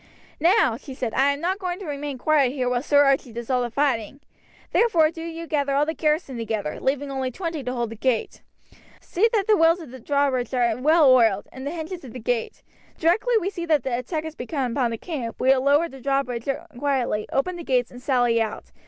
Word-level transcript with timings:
"Now," 0.39 0.77
she 0.77 0.95
said, 0.95 1.13
"I 1.13 1.29
am 1.31 1.41
not 1.41 1.59
going 1.59 1.77
to 1.77 1.85
remain 1.85 2.17
quiet 2.17 2.51
here 2.53 2.67
while 2.67 2.81
Sir 2.81 3.03
Archie 3.03 3.31
does 3.31 3.51
all 3.51 3.61
the 3.61 3.69
fighting, 3.69 4.19
therefore 4.71 5.11
do 5.11 5.21
you 5.21 5.45
gather 5.45 5.75
all 5.75 5.85
the 5.85 5.93
garrison 5.93 6.37
together, 6.37 6.79
leaving 6.79 7.11
only 7.11 7.29
twenty 7.29 7.63
to 7.63 7.71
hold 7.71 7.91
the 7.91 7.95
gate. 7.95 8.41
See 8.99 9.29
that 9.31 9.45
the 9.45 9.55
wheels 9.55 9.79
of 9.79 9.91
the 9.91 9.99
drawbridge 9.99 10.55
are 10.55 10.75
well 10.75 11.07
oiled, 11.13 11.47
and 11.51 11.67
the 11.67 11.71
hinges 11.71 12.03
of 12.03 12.13
the 12.13 12.19
gate. 12.19 12.63
Directly 12.97 13.35
we 13.39 13.51
see 13.51 13.67
that 13.67 13.83
the 13.83 13.95
attack 13.95 14.23
has 14.23 14.33
begun 14.33 14.71
upon 14.71 14.89
the 14.89 14.97
camp 14.97 15.39
we 15.39 15.49
will 15.49 15.61
lower 15.61 15.87
the 15.87 16.01
drawbridge 16.01 16.49
quietly, 16.79 17.27
open 17.31 17.55
the 17.55 17.63
gates, 17.63 17.91
and 17.91 18.01
sally 18.01 18.41
out. 18.41 18.71